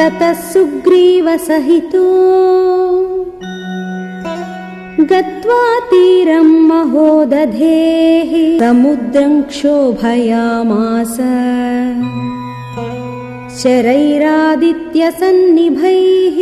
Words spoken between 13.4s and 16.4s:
शरैरादित्यसन्निभैः